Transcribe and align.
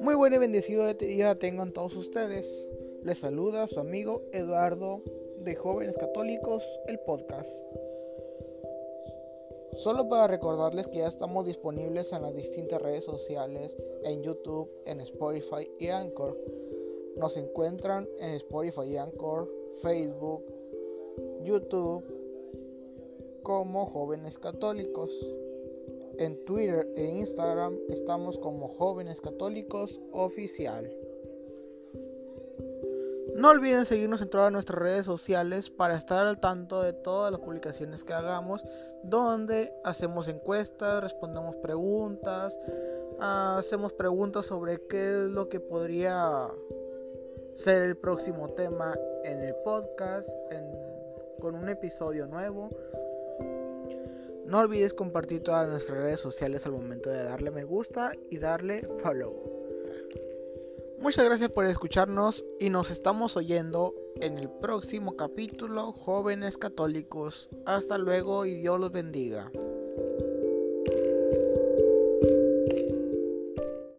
Muy 0.00 0.14
buen 0.14 0.34
y 0.34 0.38
bendecido 0.38 0.92
día 0.94 1.34
tengan 1.38 1.72
todos 1.72 1.96
ustedes. 1.96 2.70
Les 3.02 3.18
saluda 3.18 3.66
su 3.66 3.80
amigo 3.80 4.22
Eduardo 4.32 5.00
de 5.38 5.54
Jóvenes 5.54 5.96
Católicos, 5.96 6.62
el 6.88 6.98
podcast. 7.00 7.64
Solo 9.76 10.08
para 10.08 10.26
recordarles 10.26 10.86
que 10.88 10.98
ya 10.98 11.06
estamos 11.06 11.46
disponibles 11.46 12.12
en 12.12 12.22
las 12.22 12.34
distintas 12.34 12.82
redes 12.82 13.04
sociales, 13.04 13.78
en 14.04 14.22
YouTube, 14.22 14.70
en 14.84 15.00
Spotify 15.00 15.70
y 15.78 15.88
Anchor. 15.88 16.36
Nos 17.16 17.38
encuentran 17.38 18.06
en 18.18 18.34
Spotify 18.34 18.82
y 18.88 18.96
Anchor, 18.98 19.50
Facebook, 19.82 20.44
YouTube 21.44 22.21
como 23.42 23.86
Jóvenes 23.86 24.38
Católicos. 24.38 25.10
En 26.18 26.44
Twitter 26.44 26.86
e 26.96 27.04
Instagram 27.04 27.76
estamos 27.88 28.38
como 28.38 28.68
Jóvenes 28.68 29.20
Católicos 29.20 30.00
Oficial. 30.12 30.90
No 33.36 33.48
olviden 33.48 33.86
seguirnos 33.86 34.20
en 34.20 34.28
todas 34.28 34.52
nuestras 34.52 34.78
redes 34.78 35.06
sociales 35.06 35.70
para 35.70 35.96
estar 35.96 36.26
al 36.26 36.38
tanto 36.38 36.82
de 36.82 36.92
todas 36.92 37.32
las 37.32 37.40
publicaciones 37.40 38.04
que 38.04 38.12
hagamos, 38.12 38.64
donde 39.02 39.72
hacemos 39.84 40.28
encuestas, 40.28 41.02
respondemos 41.02 41.56
preguntas, 41.56 42.58
hacemos 43.20 43.94
preguntas 43.94 44.46
sobre 44.46 44.86
qué 44.86 45.12
es 45.12 45.30
lo 45.30 45.48
que 45.48 45.60
podría 45.60 46.48
ser 47.54 47.82
el 47.82 47.96
próximo 47.96 48.50
tema 48.50 48.94
en 49.24 49.42
el 49.42 49.54
podcast, 49.64 50.28
con 51.40 51.56
un 51.56 51.68
episodio 51.68 52.26
nuevo. 52.26 52.70
No 54.52 54.58
olvides 54.58 54.92
compartir 54.92 55.42
todas 55.42 55.66
nuestras 55.66 55.96
redes 55.96 56.20
sociales 56.20 56.66
al 56.66 56.72
momento 56.72 57.08
de 57.08 57.24
darle 57.24 57.50
me 57.50 57.64
gusta 57.64 58.12
y 58.28 58.36
darle 58.36 58.86
follow. 59.02 59.34
Muchas 61.00 61.24
gracias 61.24 61.48
por 61.48 61.64
escucharnos 61.64 62.44
y 62.60 62.68
nos 62.68 62.90
estamos 62.90 63.34
oyendo 63.38 63.94
en 64.16 64.36
el 64.36 64.50
próximo 64.50 65.16
capítulo 65.16 65.92
Jóvenes 65.92 66.58
Católicos. 66.58 67.48
Hasta 67.64 67.96
luego 67.96 68.44
y 68.44 68.56
Dios 68.56 68.78
los 68.78 68.92
bendiga. 68.92 69.50